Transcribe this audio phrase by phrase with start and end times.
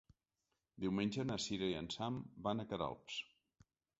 [0.85, 3.21] Diumenge na Sira i en Sam van a Queralbs.